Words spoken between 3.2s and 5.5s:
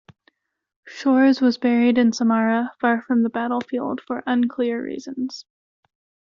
the battlefield, for unclear reasons.